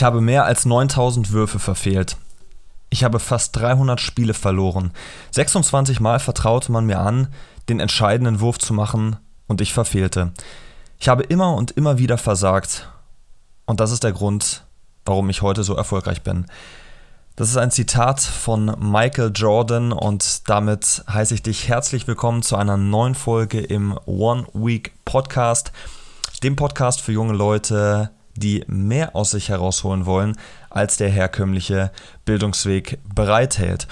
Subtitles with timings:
[0.00, 2.16] Ich habe mehr als 9000 Würfe verfehlt.
[2.88, 4.92] Ich habe fast 300 Spiele verloren.
[5.32, 7.28] 26 Mal vertraute man mir an,
[7.68, 9.16] den entscheidenden Wurf zu machen
[9.46, 10.32] und ich verfehlte.
[10.98, 12.88] Ich habe immer und immer wieder versagt.
[13.66, 14.64] Und das ist der Grund,
[15.04, 16.46] warum ich heute so erfolgreich bin.
[17.36, 22.56] Das ist ein Zitat von Michael Jordan und damit heiße ich dich herzlich willkommen zu
[22.56, 25.72] einer neuen Folge im One Week Podcast,
[26.42, 30.36] dem Podcast für junge Leute, die mehr aus sich herausholen wollen,
[30.68, 31.92] als der herkömmliche
[32.24, 33.86] Bildungsweg bereithält.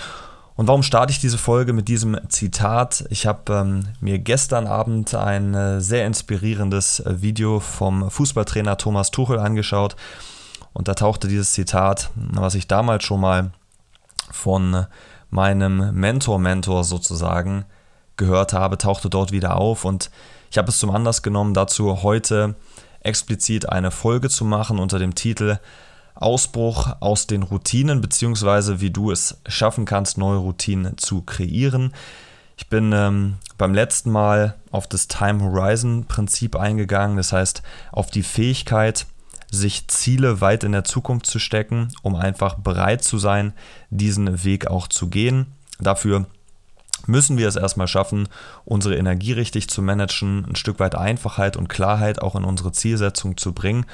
[0.58, 3.04] Und warum starte ich diese Folge mit diesem Zitat?
[3.10, 9.12] Ich habe ähm, mir gestern Abend ein äh, sehr inspirierendes äh, Video vom Fußballtrainer Thomas
[9.12, 9.94] Tuchel angeschaut.
[10.72, 13.52] Und da tauchte dieses Zitat, was ich damals schon mal
[14.32, 14.86] von
[15.30, 17.64] meinem Mentor-Mentor sozusagen
[18.16, 19.84] gehört habe, tauchte dort wieder auf.
[19.84, 20.10] Und
[20.50, 22.56] ich habe es zum Anlass genommen, dazu heute
[23.00, 25.58] explizit eine Folge zu machen unter dem Titel
[26.14, 31.94] Ausbruch aus den Routinen, beziehungsweise wie du es schaffen kannst, neue Routinen zu kreieren.
[32.56, 38.10] Ich bin ähm, beim letzten Mal auf das Time Horizon Prinzip eingegangen, das heißt auf
[38.10, 39.06] die Fähigkeit,
[39.50, 43.52] sich Ziele weit in der Zukunft zu stecken, um einfach bereit zu sein,
[43.90, 45.46] diesen Weg auch zu gehen.
[45.78, 46.26] Dafür
[47.08, 48.28] müssen wir es erstmal schaffen,
[48.64, 53.36] unsere Energie richtig zu managen, ein Stück weit Einfachheit und Klarheit auch in unsere Zielsetzung
[53.36, 53.86] zu bringen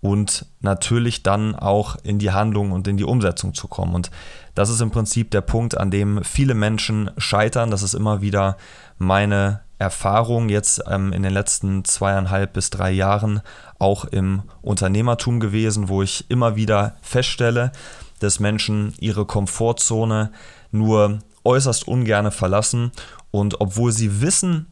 [0.00, 3.94] und natürlich dann auch in die Handlung und in die Umsetzung zu kommen.
[3.94, 4.10] Und
[4.54, 7.70] das ist im Prinzip der Punkt, an dem viele Menschen scheitern.
[7.70, 8.56] Das ist immer wieder
[8.98, 13.40] meine Erfahrung jetzt ähm, in den letzten zweieinhalb bis drei Jahren
[13.78, 17.72] auch im Unternehmertum gewesen, wo ich immer wieder feststelle,
[18.20, 20.32] dass Menschen ihre Komfortzone
[20.70, 22.92] nur äußerst ungerne verlassen
[23.30, 24.66] und obwohl sie wissen,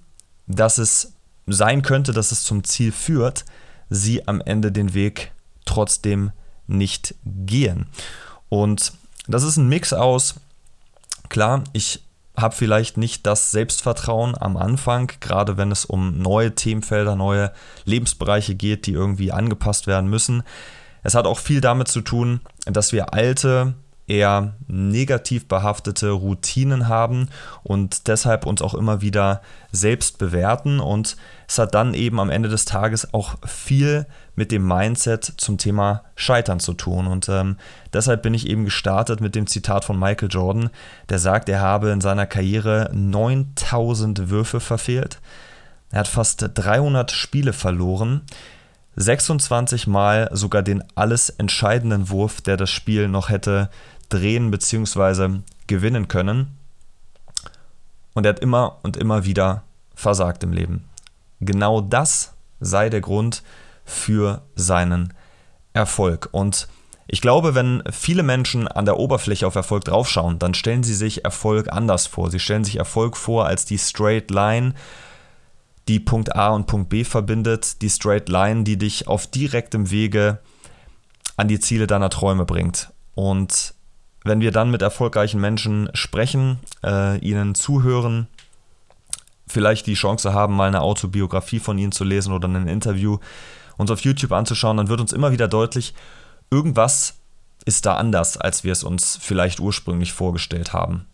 [0.47, 1.15] dass es
[1.47, 3.45] sein könnte, dass es zum Ziel führt,
[3.91, 5.33] sie am Ende den Weg
[5.65, 6.33] trotzdem
[6.67, 7.87] nicht gehen.
[8.49, 8.93] Und
[9.27, 10.37] das ist ein Mix aus,
[11.29, 12.03] klar, ich
[12.37, 17.53] habe vielleicht nicht das Selbstvertrauen am Anfang, gerade wenn es um neue Themenfelder, neue
[17.85, 20.45] Lebensbereiche geht, die irgendwie angepasst werden müssen.
[21.03, 23.75] Es hat auch viel damit zu tun, dass wir alte
[24.09, 27.29] eher negativ behaftete Routinen haben
[27.63, 30.81] und deshalb uns auch immer wieder selbst bewerten.
[30.81, 35.59] Und es hat dann eben am Ende des Tages auch viel mit dem Mindset zum
[35.59, 37.07] Thema Scheitern zu tun.
[37.07, 37.57] Und ähm,
[37.93, 40.71] deshalb bin ich eben gestartet mit dem Zitat von Michael Jordan,
[41.09, 45.21] der sagt, er habe in seiner Karriere 9000 Würfe verfehlt.
[45.91, 48.23] Er hat fast 300 Spiele verloren.
[48.97, 53.71] 26 Mal sogar den alles entscheidenden Wurf, der das Spiel noch hätte
[54.09, 55.41] drehen bzw.
[55.67, 56.57] gewinnen können.
[58.15, 59.63] Und er hat immer und immer wieder
[59.95, 60.85] versagt im Leben.
[61.41, 63.43] Genau das sei der Grund
[63.85, 65.15] für seinen
[65.73, 66.29] Erfolg.
[66.33, 66.69] Und
[67.07, 71.25] ich glaube, wenn viele Menschen an der Oberfläche auf Erfolg draufschauen, dann stellen sie sich
[71.25, 72.31] Erfolg anders vor.
[72.31, 74.75] Sie stellen sich Erfolg vor als die Straight Line,
[75.89, 80.41] die Punkt A und Punkt B verbindet, die Straight Line, die dich auf direktem Wege
[81.39, 82.93] an die Ziele deiner Träume bringt.
[83.15, 83.75] Und
[84.29, 88.29] wenn wir dann mit erfolgreichen Menschen sprechen, äh, ihnen zuhören,
[89.47, 93.19] vielleicht die Chance haben, mal eine Autobiografie von ihnen zu lesen oder ein Interview
[93.79, 95.95] uns auf YouTube anzuschauen, dann wird uns immer wieder deutlich,
[96.51, 97.15] irgendwas
[97.65, 101.07] ist da anders, als wir es uns vielleicht ursprünglich vorgestellt haben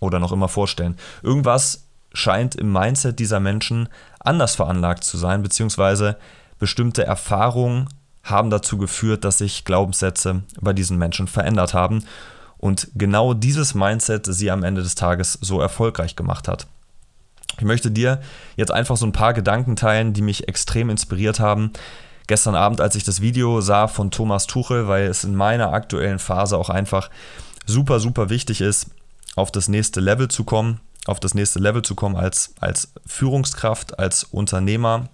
[0.00, 0.96] oder noch immer vorstellen.
[1.22, 3.88] Irgendwas scheint im Mindset dieser Menschen
[4.20, 6.16] anders veranlagt zu sein, beziehungsweise
[6.58, 7.88] bestimmte Erfahrungen
[8.22, 12.04] haben dazu geführt, dass sich Glaubenssätze bei diesen Menschen verändert haben
[12.58, 16.66] und genau dieses Mindset sie am Ende des Tages so erfolgreich gemacht hat.
[17.58, 18.20] Ich möchte dir
[18.56, 21.72] jetzt einfach so ein paar Gedanken teilen, die mich extrem inspiriert haben.
[22.26, 26.18] Gestern Abend, als ich das Video sah von Thomas Tuchel, weil es in meiner aktuellen
[26.18, 27.10] Phase auch einfach
[27.66, 28.86] super, super wichtig ist,
[29.36, 33.98] auf das nächste Level zu kommen, auf das nächste Level zu kommen als, als Führungskraft,
[33.98, 35.08] als Unternehmer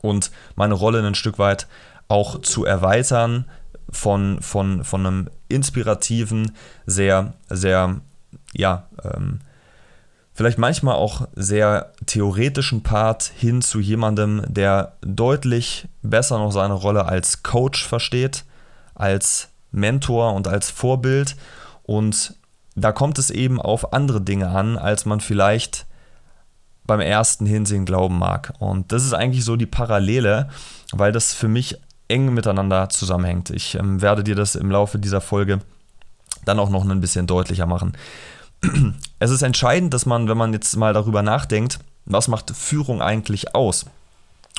[0.00, 1.66] und meine Rolle ein Stück weit
[2.08, 3.46] auch zu erweitern,
[3.92, 6.52] von, von, von einem inspirativen,
[6.86, 8.00] sehr, sehr,
[8.54, 9.40] ja, ähm,
[10.34, 17.04] vielleicht manchmal auch sehr theoretischen Part hin zu jemandem, der deutlich besser noch seine Rolle
[17.04, 18.44] als Coach versteht,
[18.94, 21.36] als Mentor und als Vorbild.
[21.82, 22.34] Und
[22.74, 25.86] da kommt es eben auf andere Dinge an, als man vielleicht
[26.84, 28.54] beim ersten Hinsehen glauben mag.
[28.58, 30.48] Und das ist eigentlich so die Parallele,
[30.92, 31.78] weil das für mich
[32.12, 33.50] eng miteinander zusammenhängt.
[33.50, 35.60] Ich ähm, werde dir das im Laufe dieser Folge
[36.44, 37.96] dann auch noch ein bisschen deutlicher machen.
[39.18, 43.54] Es ist entscheidend, dass man, wenn man jetzt mal darüber nachdenkt, was macht Führung eigentlich
[43.54, 43.86] aus?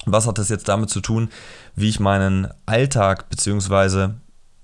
[0.06, 1.30] Was hat das jetzt damit zu tun,
[1.76, 4.10] wie ich meinen Alltag bzw.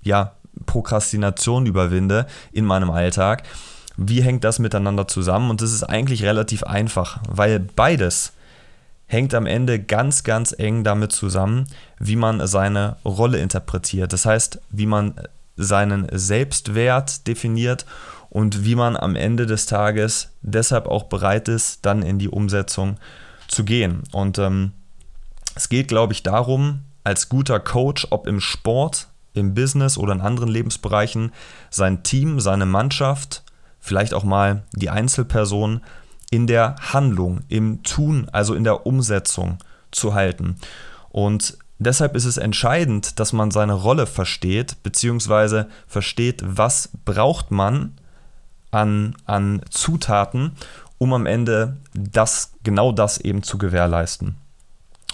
[0.02, 0.32] ja,
[0.66, 3.44] Prokrastination überwinde in meinem Alltag.
[3.96, 5.50] Wie hängt das miteinander zusammen?
[5.50, 8.32] Und das ist eigentlich relativ einfach, weil beides
[9.06, 11.66] hängt am Ende ganz, ganz eng damit zusammen,
[12.00, 14.12] wie man seine Rolle interpretiert.
[14.12, 15.14] Das heißt, wie man
[15.56, 17.84] seinen Selbstwert definiert
[18.30, 22.96] und wie man am Ende des Tages deshalb auch bereit ist, dann in die Umsetzung
[23.46, 24.02] zu gehen.
[24.12, 24.72] Und ähm,
[25.54, 30.20] es geht, glaube ich, darum, als guter Coach, ob im Sport, im Business oder in
[30.22, 31.32] anderen Lebensbereichen,
[31.68, 33.42] sein Team, seine Mannschaft,
[33.78, 35.82] vielleicht auch mal die Einzelperson
[36.30, 39.58] in der Handlung, im Tun, also in der Umsetzung
[39.90, 40.56] zu halten.
[41.10, 47.94] Und deshalb ist es entscheidend, dass man seine Rolle versteht, beziehungsweise versteht, was braucht man
[48.70, 50.52] an, an Zutaten,
[50.98, 54.36] um am Ende das, genau das eben zu gewährleisten.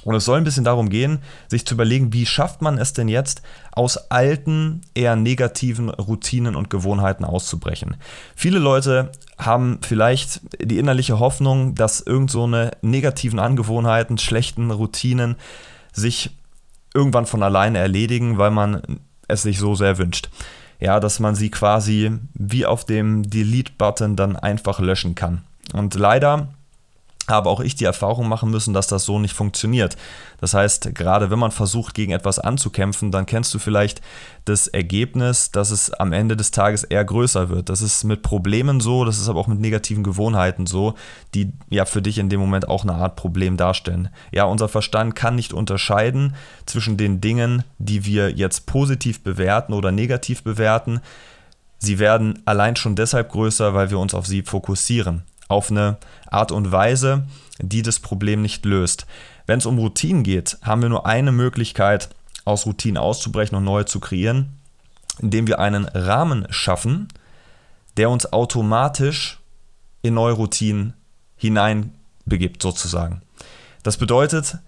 [0.05, 1.19] Und es soll ein bisschen darum gehen,
[1.49, 3.43] sich zu überlegen, wie schafft man es denn jetzt,
[3.73, 7.97] aus alten, eher negativen Routinen und Gewohnheiten auszubrechen.
[8.37, 15.35] Viele Leute haben vielleicht die innerliche Hoffnung, dass irgend so eine negativen Angewohnheiten, schlechten Routinen
[15.93, 16.31] sich
[16.97, 18.83] irgendwann von alleine erledigen, weil man
[19.29, 20.31] es sich so sehr wünscht.
[20.81, 25.43] Ja, dass man sie quasi wie auf dem Delete-Button dann einfach löschen kann.
[25.73, 26.49] Und leider
[27.29, 29.97] habe auch ich die Erfahrung machen müssen, dass das so nicht funktioniert.
[30.39, 34.01] Das heißt, gerade wenn man versucht, gegen etwas anzukämpfen, dann kennst du vielleicht
[34.45, 37.69] das Ergebnis, dass es am Ende des Tages eher größer wird.
[37.69, 40.95] Das ist mit Problemen so, das ist aber auch mit negativen Gewohnheiten so,
[41.35, 44.09] die ja für dich in dem Moment auch eine Art Problem darstellen.
[44.31, 46.37] Ja, unser Verstand kann nicht unterscheiden
[46.67, 51.01] zwischen den Dingen, die wir jetzt positiv bewerten oder negativ bewerten.
[51.79, 56.53] Sie werden allein schon deshalb größer, weil wir uns auf sie fokussieren auf eine Art
[56.53, 57.27] und Weise,
[57.59, 59.07] die das Problem nicht löst.
[59.47, 62.09] Wenn es um Routinen geht, haben wir nur eine Möglichkeit,
[62.45, 64.59] aus Routinen auszubrechen und neue zu kreieren,
[65.21, 67.09] indem wir einen Rahmen schaffen,
[67.97, 69.41] der uns automatisch
[70.03, 70.95] in neue Routinen
[71.37, 73.23] hineinbegibt, sozusagen.
[73.83, 74.59] Das bedeutet,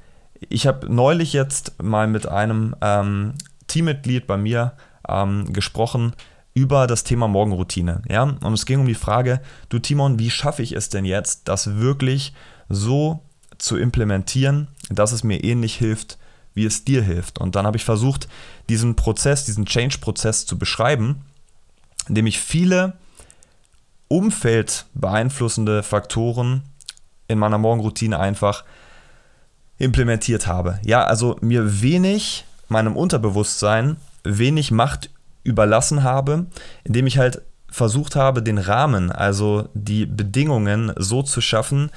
[0.49, 3.35] ich habe neulich jetzt mal mit einem ähm,
[3.67, 4.73] Teammitglied bei mir
[5.09, 6.15] ähm, gesprochen,
[6.59, 8.03] über das Thema Morgenroutine.
[8.09, 8.25] Ja?
[8.25, 11.77] Und es ging um die Frage, du Timon, wie schaffe ich es denn jetzt, das
[11.77, 12.33] wirklich
[12.69, 13.23] so
[13.59, 16.19] zu implementieren, dass es mir ähnlich hilft,
[16.55, 17.39] wie es dir hilft.
[17.39, 18.29] Und dann habe ich versucht,
[18.69, 21.23] diesen Prozess, diesen Change-Prozess zu beschreiben,
[22.09, 22.95] indem ich viele
[24.09, 26.63] umfeldbeeinflussende Faktoren
[27.29, 28.65] in meiner Morgenroutine einfach
[29.79, 30.81] implementiert habe.
[30.83, 35.11] Ja, also mir wenig, meinem Unterbewusstsein, wenig Macht
[35.49, 36.47] überlassen habe,
[36.85, 41.91] indem ich halt versucht habe, den Rahmen, also die Bedingungen so zu schaffen,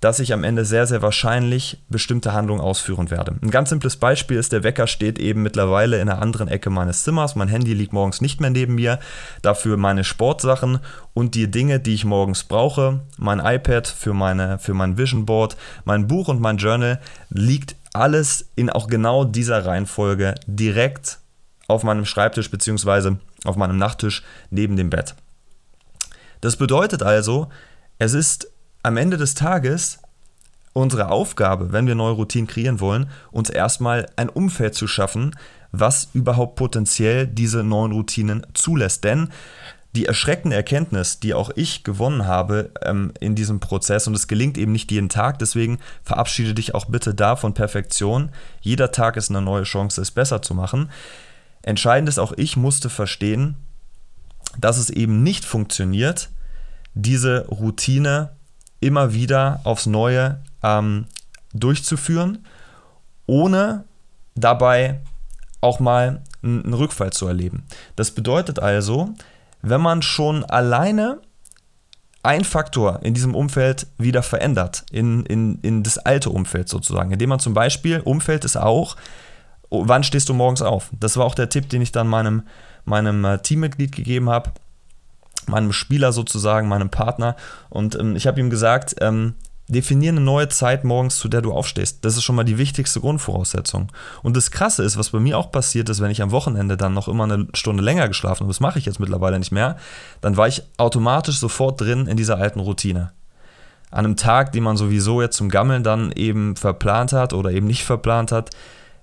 [0.00, 3.34] dass ich am Ende sehr, sehr wahrscheinlich bestimmte Handlungen ausführen werde.
[3.42, 7.02] Ein ganz simples Beispiel ist, der Wecker steht eben mittlerweile in einer anderen Ecke meines
[7.02, 7.34] Zimmers.
[7.34, 8.98] Mein Handy liegt morgens nicht mehr neben mir.
[9.40, 10.80] Dafür meine Sportsachen
[11.14, 15.56] und die Dinge, die ich morgens brauche, mein iPad für, meine, für mein Vision Board,
[15.86, 17.00] mein Buch und mein Journal,
[17.30, 21.20] liegt alles in auch genau dieser Reihenfolge direkt
[21.68, 23.16] auf meinem Schreibtisch bzw.
[23.44, 25.14] auf meinem Nachttisch neben dem Bett.
[26.40, 27.48] Das bedeutet also,
[27.98, 28.50] es ist
[28.82, 29.98] am Ende des Tages
[30.72, 35.34] unsere Aufgabe, wenn wir neue Routinen kreieren wollen, uns erstmal ein Umfeld zu schaffen,
[35.72, 39.02] was überhaupt potenziell diese neuen Routinen zulässt.
[39.02, 39.30] Denn
[39.94, 44.58] die erschreckende Erkenntnis, die auch ich gewonnen habe ähm, in diesem Prozess, und es gelingt
[44.58, 48.28] eben nicht jeden Tag, deswegen verabschiede dich auch bitte da von Perfektion.
[48.60, 50.90] Jeder Tag ist eine neue Chance, es besser zu machen.
[51.66, 53.56] Entscheidend ist auch, ich musste verstehen,
[54.58, 56.30] dass es eben nicht funktioniert,
[56.94, 58.30] diese Routine
[58.80, 61.06] immer wieder aufs Neue ähm,
[61.52, 62.46] durchzuführen,
[63.26, 63.84] ohne
[64.36, 65.00] dabei
[65.60, 67.64] auch mal einen Rückfall zu erleben.
[67.96, 69.10] Das bedeutet also,
[69.60, 71.20] wenn man schon alleine
[72.22, 77.30] ein Faktor in diesem Umfeld wieder verändert, in, in, in das alte Umfeld sozusagen, indem
[77.30, 78.96] man zum Beispiel, Umfeld ist auch,
[79.86, 80.90] wann stehst du morgens auf?
[80.98, 82.42] Das war auch der Tipp, den ich dann meinem,
[82.84, 84.52] meinem äh, Teammitglied gegeben habe,
[85.46, 87.36] meinem Spieler sozusagen, meinem Partner.
[87.68, 89.34] Und ähm, ich habe ihm gesagt, ähm,
[89.68, 92.04] definiere eine neue Zeit morgens, zu der du aufstehst.
[92.04, 93.90] Das ist schon mal die wichtigste Grundvoraussetzung.
[94.22, 96.94] Und das Krasse ist, was bei mir auch passiert ist, wenn ich am Wochenende dann
[96.94, 99.76] noch immer eine Stunde länger geschlafen habe, das mache ich jetzt mittlerweile nicht mehr,
[100.20, 103.12] dann war ich automatisch sofort drin in dieser alten Routine.
[103.90, 107.66] An einem Tag, den man sowieso jetzt zum Gammeln dann eben verplant hat oder eben
[107.66, 108.50] nicht verplant hat,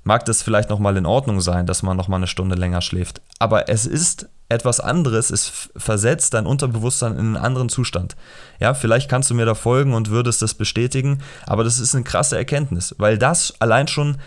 [0.03, 3.21] mag das vielleicht nochmal in Ordnung sein, dass man nochmal eine Stunde länger schläft.
[3.39, 8.15] Aber es ist etwas anderes, es versetzt dein Unterbewusstsein in einen anderen Zustand.
[8.59, 12.03] Ja, vielleicht kannst du mir da folgen und würdest das bestätigen, aber das ist eine
[12.03, 14.17] krasse Erkenntnis, weil das allein schon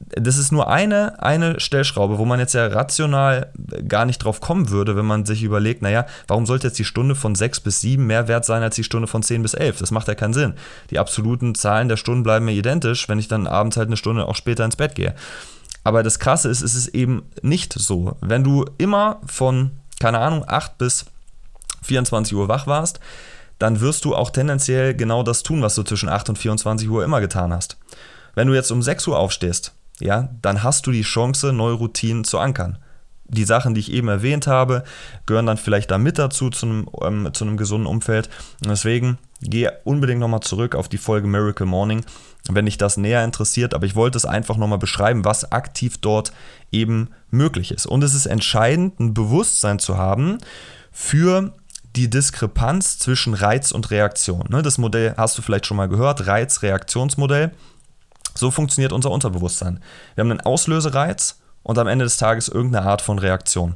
[0.00, 3.52] das ist nur eine, eine Stellschraube, wo man jetzt ja rational
[3.86, 7.14] gar nicht drauf kommen würde, wenn man sich überlegt, naja, warum sollte jetzt die Stunde
[7.14, 9.78] von 6 bis 7 mehr wert sein als die Stunde von 10 bis 11?
[9.78, 10.54] Das macht ja keinen Sinn.
[10.90, 14.26] Die absoluten Zahlen der Stunden bleiben mir identisch, wenn ich dann abends halt eine Stunde
[14.26, 15.14] auch später ins Bett gehe.
[15.84, 18.16] Aber das Krasse ist, es ist eben nicht so.
[18.20, 21.06] Wenn du immer von, keine Ahnung, 8 bis
[21.82, 23.00] 24 Uhr wach warst,
[23.58, 27.04] dann wirst du auch tendenziell genau das tun, was du zwischen 8 und 24 Uhr
[27.04, 27.76] immer getan hast.
[28.34, 32.24] Wenn du jetzt um 6 Uhr aufstehst, ja, dann hast du die Chance, neue Routinen
[32.24, 32.78] zu ankern.
[33.26, 34.82] Die Sachen, die ich eben erwähnt habe,
[35.24, 38.28] gehören dann vielleicht da mit dazu, zu einem, ähm, zu einem gesunden Umfeld.
[38.64, 42.04] Und deswegen gehe unbedingt nochmal zurück auf die Folge Miracle Morning,
[42.50, 43.72] wenn dich das näher interessiert.
[43.72, 46.32] Aber ich wollte es einfach nochmal beschreiben, was aktiv dort
[46.72, 47.86] eben möglich ist.
[47.86, 50.38] Und es ist entscheidend, ein Bewusstsein zu haben
[50.90, 51.52] für
[51.96, 54.46] die Diskrepanz zwischen Reiz und Reaktion.
[54.48, 57.52] Ne, das Modell hast du vielleicht schon mal gehört, Reiz-Reaktionsmodell.
[58.40, 59.80] So funktioniert unser Unterbewusstsein.
[60.14, 63.74] Wir haben einen Auslösereiz und am Ende des Tages irgendeine Art von Reaktion.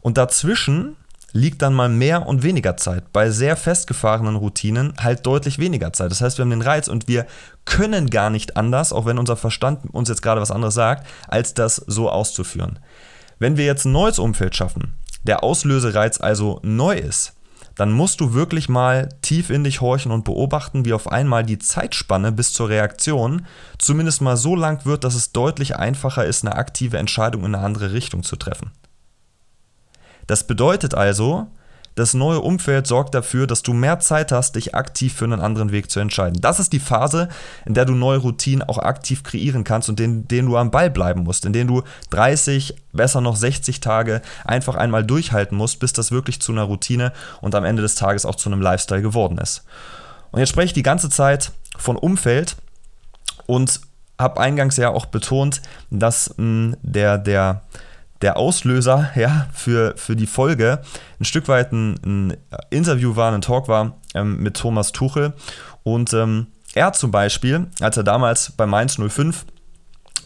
[0.00, 0.96] Und dazwischen
[1.32, 3.12] liegt dann mal mehr und weniger Zeit.
[3.12, 6.10] Bei sehr festgefahrenen Routinen halt deutlich weniger Zeit.
[6.10, 7.26] Das heißt, wir haben den Reiz und wir
[7.66, 11.52] können gar nicht anders, auch wenn unser Verstand uns jetzt gerade was anderes sagt, als
[11.52, 12.78] das so auszuführen.
[13.38, 14.94] Wenn wir jetzt ein neues Umfeld schaffen,
[15.24, 17.35] der Auslösereiz also neu ist,
[17.76, 21.58] dann musst du wirklich mal tief in dich horchen und beobachten, wie auf einmal die
[21.58, 23.46] Zeitspanne bis zur Reaktion
[23.78, 27.64] zumindest mal so lang wird, dass es deutlich einfacher ist, eine aktive Entscheidung in eine
[27.64, 28.70] andere Richtung zu treffen.
[30.26, 31.48] Das bedeutet also,
[31.96, 35.72] das neue Umfeld sorgt dafür, dass du mehr Zeit hast, dich aktiv für einen anderen
[35.72, 36.40] Weg zu entscheiden.
[36.42, 37.30] Das ist die Phase,
[37.64, 40.90] in der du neue Routinen auch aktiv kreieren kannst und in denen du am Ball
[40.90, 45.94] bleiben musst, in denen du 30, besser noch 60 Tage einfach einmal durchhalten musst, bis
[45.94, 49.38] das wirklich zu einer Routine und am Ende des Tages auch zu einem Lifestyle geworden
[49.38, 49.64] ist.
[50.32, 52.56] Und jetzt spreche ich die ganze Zeit von Umfeld
[53.46, 53.80] und
[54.18, 57.62] habe eingangs ja auch betont, dass mh, der, der,
[58.22, 60.80] der Auslöser ja, für, für die Folge
[61.20, 62.36] ein Stück weit ein, ein
[62.70, 65.34] Interview war, ein Talk war ähm, mit Thomas Tuchel.
[65.82, 69.46] Und ähm, er zum Beispiel, als er damals bei Mainz 05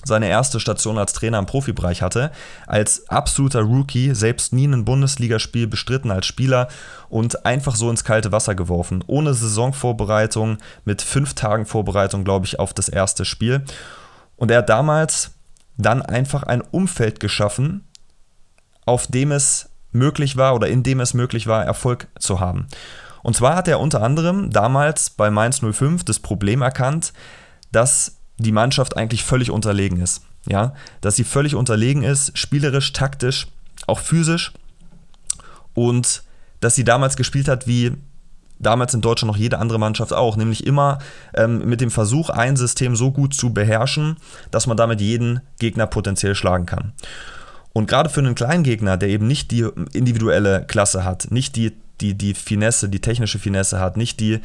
[0.04, 2.30] seine erste Station als Trainer im Profibereich hatte,
[2.66, 6.68] als absoluter Rookie, selbst nie ein Bundesligaspiel bestritten als Spieler
[7.08, 12.58] und einfach so ins kalte Wasser geworfen, ohne Saisonvorbereitung, mit fünf Tagen Vorbereitung, glaube ich,
[12.58, 13.62] auf das erste Spiel.
[14.36, 15.32] Und er hat damals
[15.80, 17.86] dann einfach ein Umfeld geschaffen,
[18.86, 22.66] auf dem es möglich war oder in dem es möglich war, Erfolg zu haben.
[23.22, 27.12] Und zwar hat er unter anderem damals bei Mainz 05 das Problem erkannt,
[27.72, 30.22] dass die Mannschaft eigentlich völlig unterlegen ist.
[30.46, 30.72] Ja,
[31.02, 33.48] dass sie völlig unterlegen ist, spielerisch, taktisch,
[33.86, 34.52] auch physisch.
[35.74, 36.22] Und
[36.60, 37.92] dass sie damals gespielt hat wie
[38.60, 40.98] damals in Deutschland noch jede andere Mannschaft auch, nämlich immer
[41.34, 44.16] ähm, mit dem Versuch, ein System so gut zu beherrschen,
[44.50, 46.92] dass man damit jeden Gegner potenziell schlagen kann.
[47.72, 51.72] Und gerade für einen kleinen Gegner, der eben nicht die individuelle Klasse hat, nicht die,
[52.00, 54.40] die, die Finesse, die technische Finesse hat, nicht die,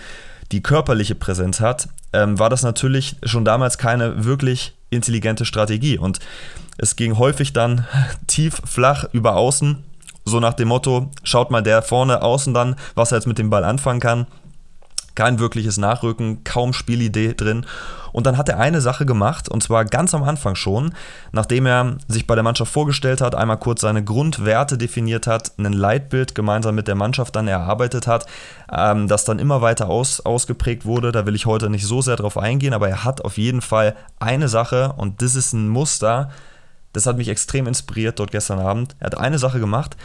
[0.52, 5.98] die körperliche Präsenz hat, ähm, war das natürlich schon damals keine wirklich intelligente Strategie.
[5.98, 6.20] Und
[6.78, 7.86] es ging häufig dann
[8.28, 9.84] tief flach über außen
[10.26, 13.50] so nach dem Motto, schaut mal der vorne außen dann, was er jetzt mit dem
[13.50, 14.28] Ball anfangen kann.
[15.14, 17.66] Kein wirkliches Nachrücken, kaum Spielidee drin.
[18.12, 20.94] Und dann hat er eine Sache gemacht, und zwar ganz am Anfang schon,
[21.32, 25.74] nachdem er sich bei der Mannschaft vorgestellt hat, einmal kurz seine Grundwerte definiert hat, ein
[25.74, 28.26] Leitbild gemeinsam mit der Mannschaft dann erarbeitet hat,
[28.72, 31.12] ähm, das dann immer weiter aus, ausgeprägt wurde.
[31.12, 33.96] Da will ich heute nicht so sehr drauf eingehen, aber er hat auf jeden Fall
[34.20, 36.30] eine Sache, und das ist ein Muster,
[36.96, 38.96] das hat mich extrem inspiriert dort gestern Abend.
[39.00, 39.98] Er hat eine Sache gemacht,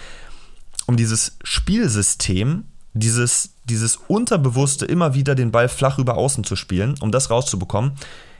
[0.86, 6.96] um dieses Spielsystem, dieses, dieses Unterbewusste immer wieder den Ball flach über außen zu spielen,
[7.00, 7.92] um das rauszubekommen.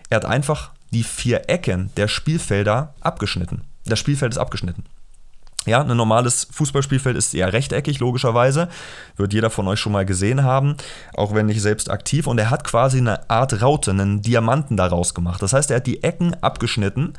[0.08, 3.62] Er hat einfach die vier Ecken der Spielfelder abgeschnitten.
[3.84, 4.84] Das Spielfeld ist abgeschnitten.
[5.66, 8.68] Ja, ein normales Fußballspielfeld ist eher rechteckig, logischerweise.
[9.16, 10.74] Wird jeder von euch schon mal gesehen haben,
[11.14, 12.26] auch wenn nicht selbst aktiv.
[12.26, 15.40] Und er hat quasi eine Art Raute, einen Diamanten daraus gemacht.
[15.40, 17.12] Das heißt, er hat die Ecken abgeschnitten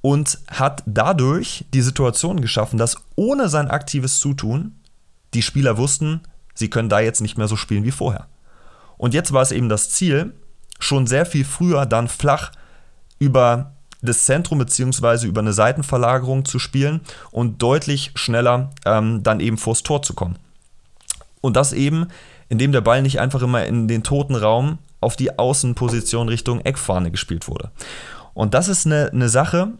[0.00, 4.76] und hat dadurch die Situation geschaffen, dass ohne sein aktives Zutun
[5.34, 6.20] die Spieler wussten,
[6.54, 8.26] sie können da jetzt nicht mehr so spielen wie vorher.
[8.96, 10.34] Und jetzt war es eben das Ziel,
[10.78, 12.52] schon sehr viel früher dann flach
[13.18, 15.26] über das Zentrum bzw.
[15.26, 17.00] über eine Seitenverlagerung zu spielen
[17.30, 20.38] und deutlich schneller ähm, dann eben vors Tor zu kommen.
[21.40, 22.08] Und das eben,
[22.48, 27.10] indem der Ball nicht einfach immer in den toten Raum auf die Außenposition Richtung Eckfahne
[27.10, 27.70] gespielt wurde.
[28.34, 29.72] Und das ist eine, eine Sache,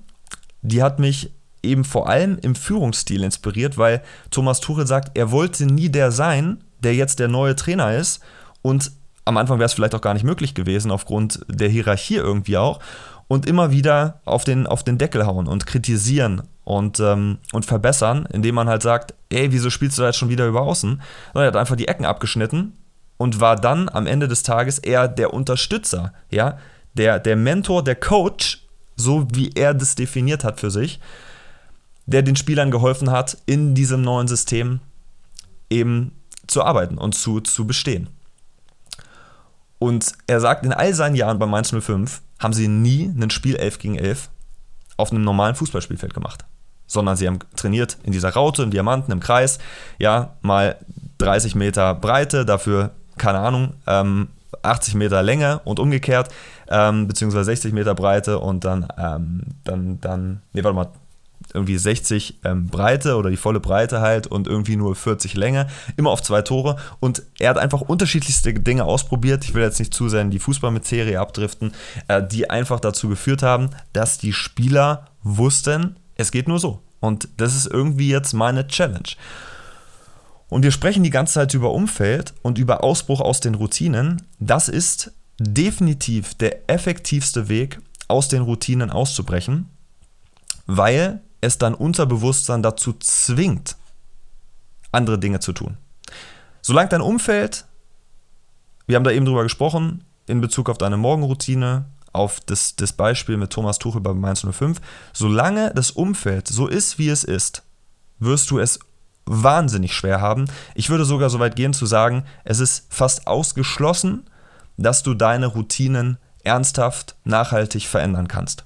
[0.62, 5.67] die hat mich eben vor allem im Führungsstil inspiriert, weil Thomas Tuchel sagt, er wollte
[5.67, 8.21] nie der sein, der jetzt der neue Trainer ist
[8.62, 8.93] und
[9.25, 12.81] am Anfang wäre es vielleicht auch gar nicht möglich gewesen aufgrund der Hierarchie irgendwie auch.
[13.31, 18.27] und immer wieder auf den, auf den Deckel hauen und kritisieren und, ähm, und verbessern,
[18.33, 20.93] indem man halt sagt, ey, wieso spielst du da jetzt schon wieder über außen?
[21.35, 22.73] Und er hat einfach die Ecken abgeschnitten
[23.19, 26.57] und war dann am Ende des Tages eher der Unterstützer, ja,
[26.95, 28.67] der, der Mentor, der Coach,
[28.99, 31.00] so wie er das definiert hat für sich,
[32.05, 34.81] der den Spielern geholfen hat, in diesem neuen System
[35.71, 36.12] eben
[36.47, 38.09] zu arbeiten und zu, zu bestehen.
[39.78, 43.57] Und er sagt, in all seinen Jahren bei Mainz 05 haben sie nie ein Spiel
[43.57, 44.28] 11 gegen 11
[44.97, 46.45] auf einem normalen Fußballspielfeld gemacht.
[46.87, 49.59] Sondern sie haben trainiert in dieser Raute, im Diamanten, im Kreis,
[49.99, 50.76] ja, mal
[51.19, 54.28] 30 Meter Breite, dafür, keine Ahnung, ähm,
[54.62, 56.31] 80 Meter Länge und umgekehrt,
[56.71, 60.89] ähm, beziehungsweise 60 Meter Breite und dann, ähm, dann, dann, nee, warte mal,
[61.55, 66.11] irgendwie 60 ähm, Breite oder die volle Breite halt und irgendwie nur 40 Länge, immer
[66.11, 66.77] auf zwei Tore.
[67.01, 69.45] Und er hat einfach unterschiedlichste Dinge ausprobiert.
[69.45, 71.73] Ich will jetzt nicht zu sehr in die Fußballmitserie abdriften,
[72.09, 76.81] äh, die einfach dazu geführt haben, dass die Spieler wussten, es geht nur so.
[77.01, 79.09] Und das ist irgendwie jetzt meine Challenge.
[80.49, 84.23] Und wir sprechen die ganze Zeit über Umfeld und über Ausbruch aus den Routinen.
[84.41, 89.68] Das ist definitiv der effektivste Weg, aus den Routinen auszubrechen,
[90.66, 93.76] weil es dein Unterbewusstsein dazu zwingt,
[94.90, 95.76] andere Dinge zu tun.
[96.62, 97.66] Solange dein Umfeld,
[98.87, 103.37] wir haben da eben drüber gesprochen, in Bezug auf deine Morgenroutine, auf das, das Beispiel
[103.37, 104.80] mit Thomas Tuchel bei Mainz 05,
[105.12, 107.62] solange das Umfeld so ist, wie es ist,
[108.18, 108.80] wirst du es
[109.26, 110.47] wahnsinnig schwer haben.
[110.75, 114.25] Ich würde sogar so weit gehen zu sagen, es ist fast ausgeschlossen,
[114.79, 118.65] dass du deine Routinen ernsthaft, nachhaltig verändern kannst.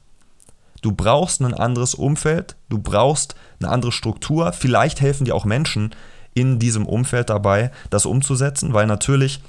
[0.82, 4.52] Du brauchst ein anderes Umfeld, du brauchst eine andere Struktur.
[4.52, 5.94] Vielleicht helfen dir auch Menschen
[6.34, 9.40] in diesem Umfeld dabei, das umzusetzen, weil natürlich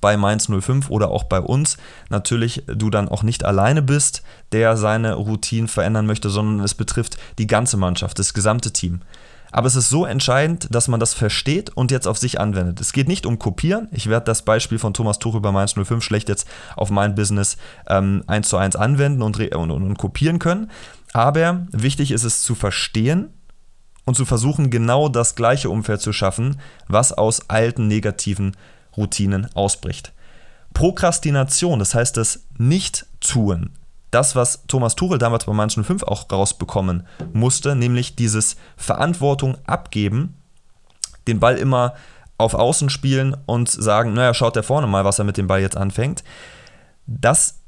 [0.00, 1.76] bei Mainz 05 oder auch bei uns
[2.08, 7.18] natürlich du dann auch nicht alleine bist, der seine Routinen verändern möchte, sondern es betrifft
[7.38, 9.02] die ganze Mannschaft, das gesamte Team.
[9.52, 12.80] Aber es ist so entscheidend, dass man das versteht und jetzt auf sich anwendet.
[12.80, 13.88] Es geht nicht um Kopieren.
[13.90, 17.56] Ich werde das Beispiel von Thomas Tuchel bei Mainz 05 schlecht jetzt auf mein Business
[17.88, 20.70] ähm, eins zu eins anwenden und, und, und, und kopieren können.
[21.12, 23.30] Aber wichtig ist es zu verstehen
[24.04, 28.56] und zu versuchen, genau das gleiche Umfeld zu schaffen, was aus alten negativen
[28.96, 30.12] Routinen ausbricht.
[30.74, 33.70] Prokrastination, das heißt das Nicht-Tun,
[34.10, 40.36] das, was Thomas Tuchel damals bei Mainz 05 auch rausbekommen musste, nämlich dieses Verantwortung abgeben,
[41.28, 41.94] den Ball immer
[42.38, 45.60] auf Außen spielen und sagen, naja, schaut der vorne mal, was er mit dem Ball
[45.60, 46.24] jetzt anfängt.
[47.06, 47.60] Das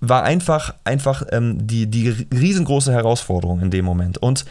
[0.00, 4.18] war einfach, einfach ähm, die, die riesengroße Herausforderung in dem Moment.
[4.18, 4.44] Und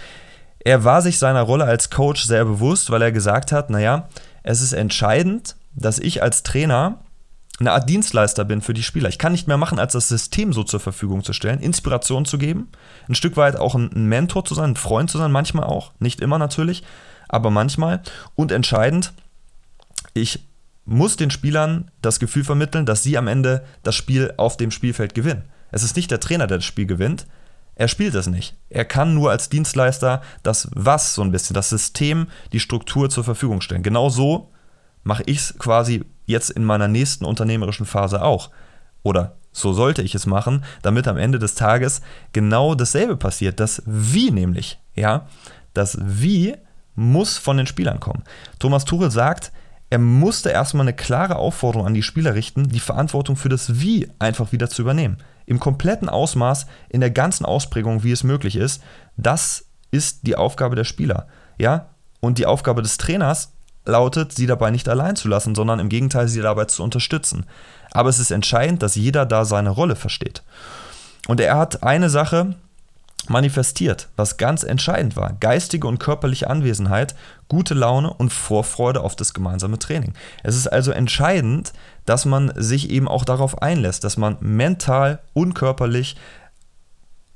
[0.60, 4.10] er war sich seiner Rolle als Coach sehr bewusst, weil er gesagt hat, naja,
[4.44, 7.00] es ist entscheidend, dass ich als Trainer
[7.60, 9.10] eine Art Dienstleister bin für die Spieler.
[9.10, 12.38] Ich kann nicht mehr machen, als das System so zur Verfügung zu stellen, Inspiration zu
[12.38, 12.70] geben,
[13.08, 16.22] ein Stück weit auch ein Mentor zu sein, ein Freund zu sein, manchmal auch, nicht
[16.22, 16.84] immer natürlich,
[17.28, 18.02] aber manchmal.
[18.36, 19.14] Und entscheidend,
[20.14, 20.48] ich
[20.86, 25.14] muss den Spielern das Gefühl vermitteln, dass sie am Ende das Spiel auf dem Spielfeld
[25.14, 25.44] gewinnen.
[25.72, 27.28] Es ist nicht der Trainer, der das Spiel gewinnt.
[27.76, 28.58] Er spielt es nicht.
[28.70, 33.24] Er kann nur als Dienstleister das Was so ein bisschen, das System, die Struktur zur
[33.24, 33.84] Verfügung stellen.
[33.84, 34.52] Genau so
[35.04, 38.50] mache ich es quasi jetzt in meiner nächsten unternehmerischen Phase auch.
[39.04, 42.02] Oder so sollte ich es machen, damit am Ende des Tages
[42.34, 43.60] genau dasselbe passiert.
[43.60, 45.28] Das Wie nämlich, ja,
[45.74, 46.56] das Wie
[46.96, 48.24] muss von den Spielern kommen.
[48.60, 49.52] Thomas Tuchel sagt,
[49.90, 54.08] er musste erstmal eine klare Aufforderung an die Spieler richten, die Verantwortung für das Wie
[54.20, 55.18] einfach wieder zu übernehmen.
[55.48, 58.84] Im kompletten Ausmaß, in der ganzen Ausprägung, wie es möglich ist.
[59.18, 61.28] Das ist die Aufgabe der Spieler.
[61.58, 61.90] Ja?
[62.20, 63.54] Und die Aufgabe des Trainers
[63.90, 67.46] lautet, sie dabei nicht allein zu lassen, sondern im Gegenteil, sie dabei zu unterstützen.
[67.92, 70.44] Aber es ist entscheidend, dass jeder da seine Rolle versteht.
[71.28, 72.56] Und er hat eine Sache
[73.28, 75.34] manifestiert, was ganz entscheidend war.
[75.40, 77.16] Geistige und körperliche Anwesenheit,
[77.48, 80.14] gute Laune und Vorfreude auf das gemeinsame Training.
[80.44, 81.74] Es ist also entscheidend,
[82.06, 86.16] dass man sich eben auch darauf einlässt, dass man mental und körperlich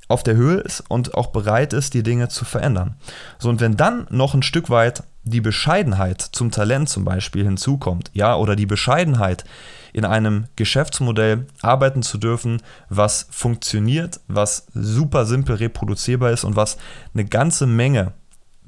[0.07, 2.95] auf der Höhe ist und auch bereit ist, die Dinge zu verändern.
[3.39, 8.11] So, und wenn dann noch ein Stück weit die Bescheidenheit zum Talent zum Beispiel hinzukommt,
[8.13, 9.45] ja, oder die Bescheidenheit
[9.93, 16.77] in einem Geschäftsmodell arbeiten zu dürfen, was funktioniert, was super simpel reproduzierbar ist und was
[17.13, 18.11] eine ganze Menge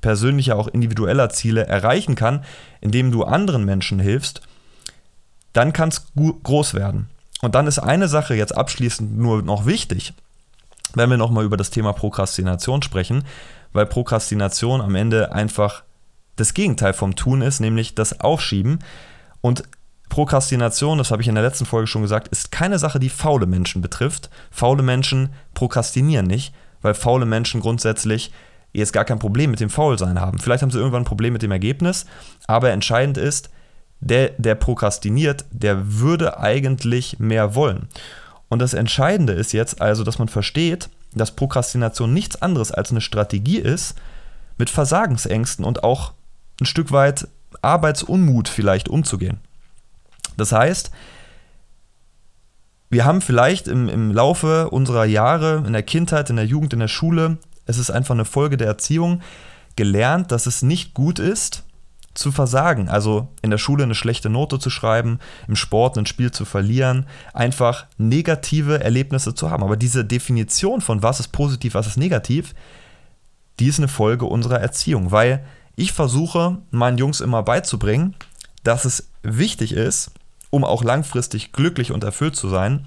[0.01, 2.43] persönlicher, auch individueller Ziele erreichen kann,
[2.79, 4.41] indem du anderen Menschen hilfst,
[5.53, 7.09] dann kann es groß werden.
[7.41, 10.13] Und dann ist eine Sache jetzt abschließend nur noch wichtig,
[10.93, 13.23] wenn wir nochmal über das Thema Prokrastination sprechen,
[13.73, 15.83] weil Prokrastination am Ende einfach
[16.35, 18.79] das Gegenteil vom Tun ist, nämlich das Aufschieben.
[19.41, 19.63] Und
[20.09, 23.45] Prokrastination, das habe ich in der letzten Folge schon gesagt, ist keine Sache, die faule
[23.45, 24.29] Menschen betrifft.
[24.51, 28.31] Faule Menschen prokrastinieren nicht, weil faule Menschen grundsätzlich
[28.71, 30.39] jetzt gar kein Problem mit dem Faulsein haben.
[30.39, 32.05] Vielleicht haben sie irgendwann ein Problem mit dem Ergebnis,
[32.47, 33.49] aber entscheidend ist,
[34.01, 37.87] der, der prokrastiniert, der würde eigentlich mehr wollen.
[38.49, 43.01] Und das Entscheidende ist jetzt also, dass man versteht, dass Prokrastination nichts anderes als eine
[43.01, 43.95] Strategie ist,
[44.57, 46.13] mit Versagensängsten und auch
[46.59, 47.27] ein Stück weit
[47.61, 49.39] Arbeitsunmut vielleicht umzugehen.
[50.37, 50.91] Das heißt,
[52.89, 56.79] wir haben vielleicht im, im Laufe unserer Jahre, in der Kindheit, in der Jugend, in
[56.79, 59.21] der Schule, es ist einfach eine Folge der Erziehung,
[59.75, 61.63] gelernt, dass es nicht gut ist,
[62.13, 62.87] zu versagen.
[62.87, 67.05] Also in der Schule eine schlechte Note zu schreiben, im Sport ein Spiel zu verlieren,
[67.33, 69.63] einfach negative Erlebnisse zu haben.
[69.63, 72.55] Aber diese Definition von was ist positiv, was ist negativ,
[73.59, 78.15] die ist eine Folge unserer Erziehung, weil ich versuche meinen Jungs immer beizubringen,
[78.63, 80.11] dass es wichtig ist,
[80.49, 82.85] um auch langfristig glücklich und erfüllt zu sein,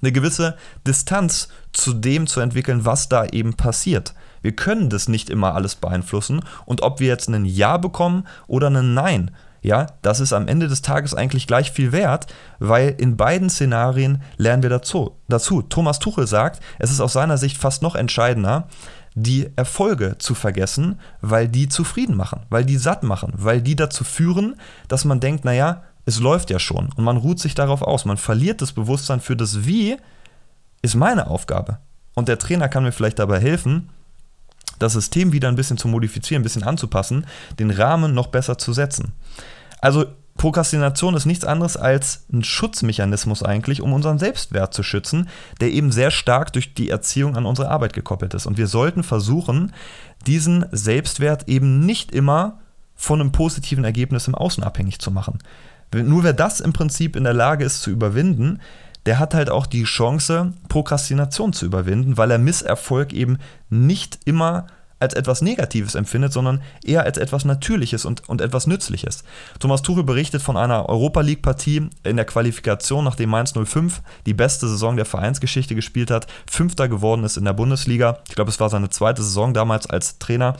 [0.00, 4.14] eine gewisse Distanz zu dem zu entwickeln, was da eben passiert.
[4.42, 8.68] Wir können das nicht immer alles beeinflussen und ob wir jetzt ein Ja bekommen oder
[8.68, 9.30] ein Nein,
[9.64, 12.26] ja, das ist am Ende des Tages eigentlich gleich viel wert,
[12.58, 15.16] weil in beiden Szenarien lernen wir dazu.
[15.28, 15.62] dazu.
[15.62, 18.68] Thomas Tuchel sagt, es ist aus seiner Sicht fast noch entscheidender,
[19.14, 24.04] die Erfolge zu vergessen, weil die zufrieden machen, weil die satt machen, weil die dazu
[24.04, 24.56] führen,
[24.88, 28.04] dass man denkt, naja, es läuft ja schon und man ruht sich darauf aus.
[28.04, 29.96] Man verliert das Bewusstsein für das Wie,
[30.82, 31.78] ist meine Aufgabe.
[32.14, 33.88] Und der Trainer kann mir vielleicht dabei helfen,
[34.78, 37.26] das System wieder ein bisschen zu modifizieren, ein bisschen anzupassen,
[37.58, 39.12] den Rahmen noch besser zu setzen.
[39.80, 45.28] Also Prokrastination ist nichts anderes als ein Schutzmechanismus eigentlich, um unseren Selbstwert zu schützen,
[45.60, 48.46] der eben sehr stark durch die Erziehung an unsere Arbeit gekoppelt ist.
[48.46, 49.72] Und wir sollten versuchen,
[50.26, 52.58] diesen Selbstwert eben nicht immer
[52.96, 55.38] von einem positiven Ergebnis im Außen abhängig zu machen.
[55.92, 58.60] Nur wer das im Prinzip in der Lage ist zu überwinden,
[59.06, 64.66] der hat halt auch die Chance, Prokrastination zu überwinden, weil er Misserfolg eben nicht immer
[65.00, 69.24] als etwas Negatives empfindet, sondern eher als etwas Natürliches und, und etwas Nützliches.
[69.58, 74.68] Thomas Tuchel berichtet von einer Europa League-Partie in der Qualifikation, nachdem Mainz 05 die beste
[74.68, 78.18] Saison der Vereinsgeschichte gespielt hat, Fünfter geworden ist in der Bundesliga.
[78.28, 80.56] Ich glaube, es war seine zweite Saison damals als Trainer.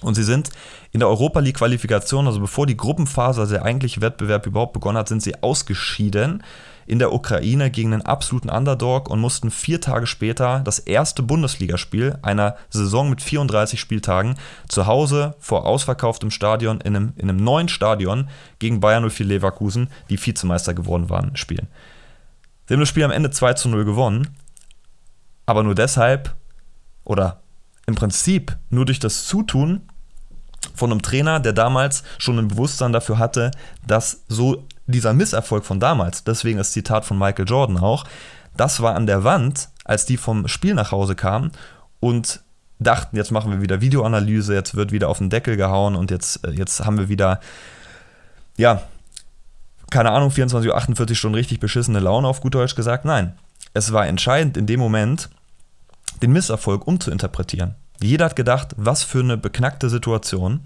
[0.00, 0.50] Und sie sind
[0.90, 4.98] in der Europa League Qualifikation, also bevor die Gruppenphase, also der eigentliche Wettbewerb überhaupt begonnen
[4.98, 6.42] hat, sind sie ausgeschieden
[6.86, 12.18] in der Ukraine gegen einen absoluten Underdog und mussten vier Tage später das erste Bundesligaspiel
[12.22, 14.36] einer Saison mit 34 Spieltagen
[14.68, 19.88] zu Hause vor ausverkauftem Stadion in einem, in einem neuen Stadion gegen Bayern 04 Leverkusen,
[20.10, 21.68] die Vizemeister geworden waren, spielen.
[22.66, 24.36] Sie haben das Spiel am Ende 2 zu 0 gewonnen,
[25.46, 26.34] aber nur deshalb
[27.04, 27.42] oder
[27.86, 29.82] im Prinzip nur durch das Zutun
[30.74, 33.50] von einem Trainer, der damals schon ein Bewusstsein dafür hatte,
[33.86, 38.04] dass so dieser Misserfolg von damals, deswegen das Zitat von Michael Jordan auch,
[38.56, 41.52] das war an der Wand, als die vom Spiel nach Hause kamen
[42.00, 42.42] und
[42.78, 46.44] dachten, jetzt machen wir wieder Videoanalyse, jetzt wird wieder auf den Deckel gehauen und jetzt,
[46.46, 47.40] äh, jetzt haben wir wieder,
[48.56, 48.82] ja,
[49.90, 53.04] keine Ahnung, 24 Uhr, 48 Stunden richtig beschissene Laune, auf gut Deutsch gesagt.
[53.04, 53.34] Nein,
[53.74, 55.28] es war entscheidend in dem Moment,
[56.22, 57.74] den Misserfolg umzuinterpretieren.
[58.00, 60.60] Jeder hat gedacht, was für eine beknackte Situation.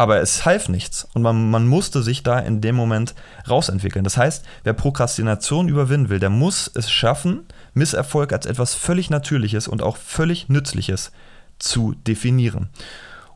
[0.00, 3.14] Aber es half nichts und man, man musste sich da in dem Moment
[3.46, 4.02] rausentwickeln.
[4.02, 7.42] Das heißt, wer Prokrastination überwinden will, der muss es schaffen,
[7.74, 11.12] Misserfolg als etwas völlig Natürliches und auch völlig Nützliches
[11.58, 12.70] zu definieren.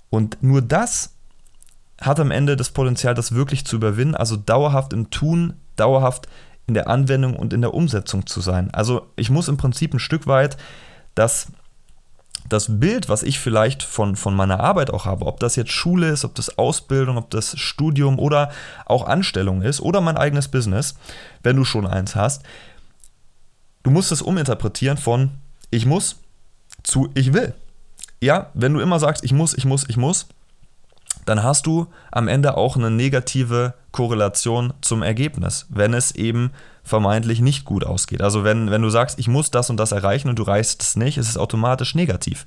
[0.08, 1.12] Und nur das
[2.00, 6.28] hat am Ende das Potenzial, das wirklich zu überwinden, also dauerhaft im Tun, dauerhaft
[6.66, 8.72] in der Anwendung und in der Umsetzung zu sein.
[8.72, 10.56] Also ich muss im Prinzip ein Stück weit
[11.14, 11.48] das
[12.48, 16.10] das Bild, was ich vielleicht von, von meiner Arbeit auch habe, ob das jetzt Schule
[16.10, 18.50] ist, ob das Ausbildung, ob das Studium oder
[18.84, 20.94] auch Anstellung ist oder mein eigenes Business,
[21.42, 22.42] wenn du schon eins hast,
[23.82, 25.30] du musst es uminterpretieren von
[25.70, 26.16] ich muss
[26.82, 27.54] zu ich will.
[28.20, 30.26] Ja, wenn du immer sagst, ich muss, ich muss, ich muss,
[31.24, 36.50] dann hast du am Ende auch eine negative Korrelation zum Ergebnis, wenn es eben
[36.84, 38.22] vermeintlich nicht gut ausgeht.
[38.22, 40.96] Also wenn, wenn du sagst, ich muss das und das erreichen und du reichst es
[40.96, 42.46] nicht, ist es automatisch negativ.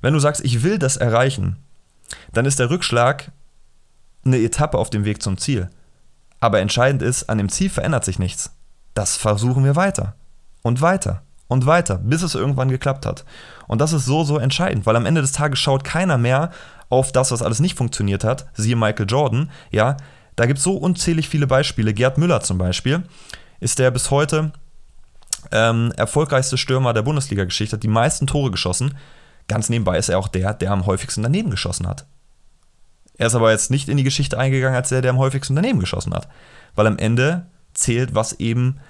[0.00, 1.56] Wenn du sagst, ich will das erreichen,
[2.32, 3.30] dann ist der Rückschlag
[4.24, 5.70] eine Etappe auf dem Weg zum Ziel.
[6.40, 8.52] Aber entscheidend ist, an dem Ziel verändert sich nichts.
[8.94, 10.14] Das versuchen wir weiter
[10.62, 13.24] und weiter und weiter, bis es irgendwann geklappt hat.
[13.68, 16.50] Und das ist so, so entscheidend, weil am Ende des Tages schaut keiner mehr
[16.88, 19.96] auf das, was alles nicht funktioniert hat, siehe Michael Jordan, ja,
[20.36, 21.92] da gibt es so unzählig viele Beispiele.
[21.92, 23.02] Gerd Müller zum Beispiel
[23.60, 24.52] ist der bis heute
[25.52, 28.96] ähm, erfolgreichste Stürmer der Bundesliga-Geschichte, hat die meisten Tore geschossen.
[29.48, 32.06] Ganz nebenbei ist er auch der, der am häufigsten daneben geschossen hat.
[33.16, 35.80] Er ist aber jetzt nicht in die Geschichte eingegangen als der, der am häufigsten daneben
[35.80, 36.28] geschossen hat.
[36.74, 38.80] Weil am Ende zählt, was eben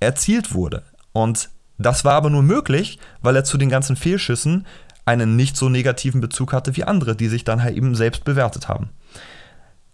[0.00, 0.82] erzielt wurde.
[1.12, 4.66] Und das war aber nur möglich, weil er zu den ganzen Fehlschüssen
[5.04, 8.68] einen nicht so negativen Bezug hatte wie andere, die sich dann halt eben selbst bewertet
[8.68, 8.90] haben.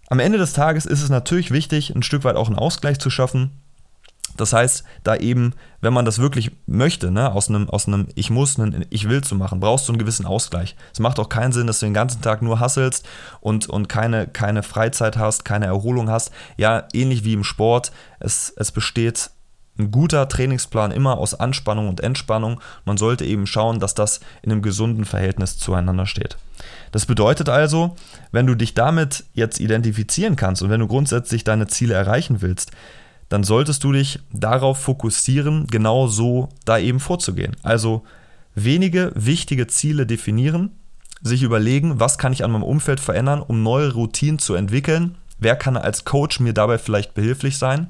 [0.09, 3.11] Am Ende des Tages ist es natürlich wichtig, ein Stück weit auch einen Ausgleich zu
[3.11, 3.51] schaffen.
[4.37, 8.31] Das heißt, da eben, wenn man das wirklich möchte, ne, aus einem, aus einem Ich
[8.31, 10.77] muss, einen Ich will zu machen, brauchst du einen gewissen Ausgleich.
[10.93, 13.07] Es macht auch keinen Sinn, dass du den ganzen Tag nur hasselst
[13.41, 16.33] und, und keine, keine Freizeit hast, keine Erholung hast.
[16.57, 19.31] Ja, ähnlich wie im Sport, es, es besteht
[19.79, 22.61] ein guter Trainingsplan immer aus Anspannung und Entspannung.
[22.85, 26.37] Man sollte eben schauen, dass das in einem gesunden Verhältnis zueinander steht.
[26.93, 27.97] Das bedeutet also,
[28.33, 32.73] wenn du dich damit jetzt identifizieren kannst und wenn du grundsätzlich deine Ziele erreichen willst,
[33.31, 37.57] dann solltest du dich darauf fokussieren, genau so da eben vorzugehen.
[37.63, 38.03] Also
[38.55, 40.73] wenige wichtige Ziele definieren,
[41.23, 45.55] sich überlegen, was kann ich an meinem Umfeld verändern, um neue Routinen zu entwickeln, wer
[45.55, 47.87] kann als Coach mir dabei vielleicht behilflich sein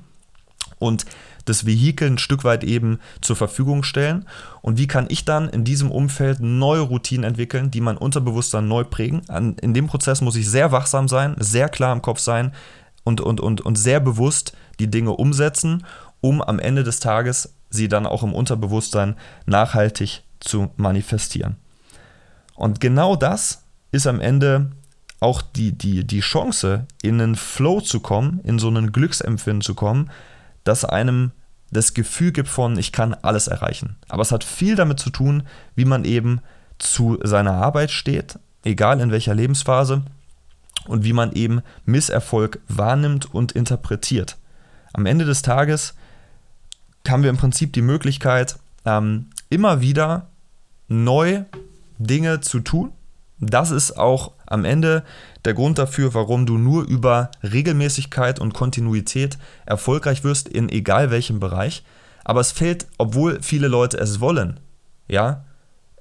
[0.79, 1.07] und
[1.47, 4.27] das Vehikel ein Stück weit eben zur Verfügung stellen
[4.61, 8.85] und wie kann ich dann in diesem Umfeld neue Routinen entwickeln, die mein Unterbewusstsein neu
[8.85, 9.23] prägen.
[9.63, 12.53] in dem Prozess muss ich sehr wachsam sein, sehr klar im Kopf sein
[13.05, 15.85] und, und, und, und sehr bewusst die Dinge umsetzen,
[16.21, 19.17] um am Ende des Tages sie dann auch im Unterbewusstsein
[19.47, 21.57] nachhaltig zu manifestieren.
[22.55, 23.63] Und genau das
[23.93, 24.73] ist am Ende
[25.21, 29.75] auch die, die, die Chance, in einen Flow zu kommen, in so einen Glücksempfinden zu
[29.75, 30.11] kommen,
[30.65, 31.33] das einem
[31.71, 33.97] das Gefühl gibt von, ich kann alles erreichen.
[34.09, 35.45] Aber es hat viel damit zu tun,
[35.77, 36.41] wie man eben
[36.79, 40.03] zu seiner Arbeit steht, egal in welcher Lebensphase,
[40.87, 44.37] und wie man eben Misserfolg wahrnimmt und interpretiert.
[44.93, 45.95] Am Ende des Tages
[47.09, 50.29] haben wir im Prinzip die Möglichkeit, ähm, immer wieder
[50.89, 51.45] neu
[51.99, 52.93] Dinge zu tun.
[53.39, 55.05] Das ist auch am Ende
[55.45, 61.41] der Grund dafür, warum du nur über Regelmäßigkeit und Kontinuität erfolgreich wirst, in egal welchem
[61.41, 61.85] Bereich.
[62.25, 64.61] Aber es fällt, obwohl viele Leute es wollen,
[65.09, 65.45] ja,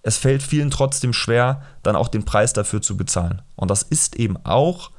[0.03, 3.41] es fällt vielen trotzdem schwer, dann auch den Preis dafür zu bezahlen.
[3.55, 4.91] Und das ist eben auch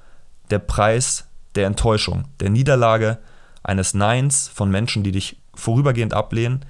[0.51, 3.19] der Preis der Enttäuschung, der Niederlage,
[3.63, 6.65] eines Neins von Menschen, die dich vorübergehend ablehnen.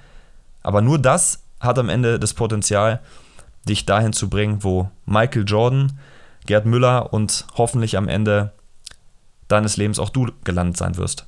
[0.63, 2.99] Aber nur das hat am Ende das Potenzial,
[3.67, 5.99] dich dahin zu bringen, wo Michael Jordan,
[6.45, 8.51] Gerd Müller und hoffentlich am Ende
[9.47, 11.27] deines Lebens auch du gelandet sein wirst.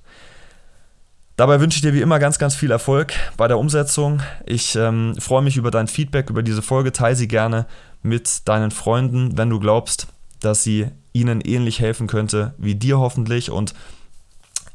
[1.36, 4.22] Dabei wünsche ich dir wie immer ganz, ganz viel Erfolg bei der Umsetzung.
[4.46, 6.92] Ich ähm, freue mich über dein Feedback über diese Folge.
[6.92, 7.66] Teile sie gerne
[8.04, 10.08] mit deinen Freunden, wenn du glaubst,
[10.42, 13.50] dass sie ihnen ähnlich helfen könnte wie dir hoffentlich.
[13.50, 13.74] Und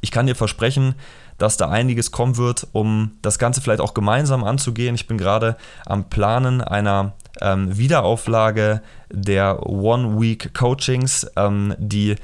[0.01, 0.95] ich kann dir versprechen,
[1.39, 4.95] dass da einiges kommen wird, um das Ganze vielleicht auch gemeinsam anzugehen.
[4.95, 5.57] Ich bin gerade
[5.87, 12.17] am Planen einer ähm, Wiederauflage der One-Week-Coachings, ähm, die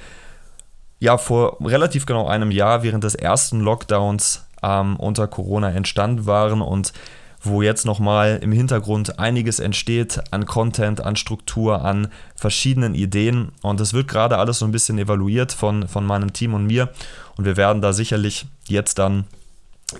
[0.98, 6.60] ja vor relativ genau einem Jahr während des ersten Lockdowns ähm, unter Corona entstanden waren
[6.60, 6.92] und
[7.44, 13.52] wo jetzt nochmal im Hintergrund einiges entsteht an Content, an Struktur, an verschiedenen Ideen.
[13.62, 16.90] Und es wird gerade alles so ein bisschen evaluiert von, von meinem Team und mir.
[17.36, 19.24] Und wir werden da sicherlich jetzt dann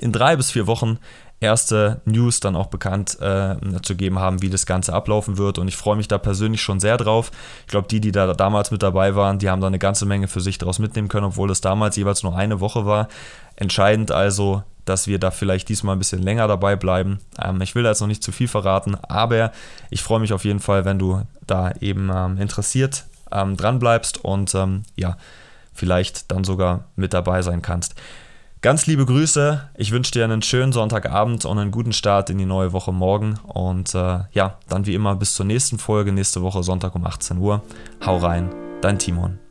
[0.01, 0.99] in drei bis vier Wochen
[1.41, 5.59] erste News dann auch bekannt äh, zu geben haben, wie das Ganze ablaufen wird.
[5.59, 7.31] Und ich freue mich da persönlich schon sehr drauf.
[7.63, 10.29] Ich glaube, die, die da damals mit dabei waren, die haben da eine ganze Menge
[10.29, 13.09] für sich daraus mitnehmen können, obwohl es damals jeweils nur eine Woche war.
[13.57, 17.19] Entscheidend also, dass wir da vielleicht diesmal ein bisschen länger dabei bleiben.
[17.43, 19.53] Ähm, ich will da jetzt noch nicht zu viel verraten, aber
[19.91, 24.25] ich freue mich auf jeden Fall, wenn du da eben ähm, interessiert ähm, dran bleibst
[24.25, 25.17] und ähm, ja,
[25.73, 27.95] vielleicht dann sogar mit dabei sein kannst.
[28.65, 29.69] Ganz liebe Grüße.
[29.77, 33.39] Ich wünsche dir einen schönen Sonntagabend und einen guten Start in die neue Woche morgen.
[33.47, 37.37] Und äh, ja, dann wie immer bis zur nächsten Folge, nächste Woche Sonntag um 18
[37.37, 37.63] Uhr.
[38.07, 38.49] Hau rein,
[38.81, 39.44] dein Timon.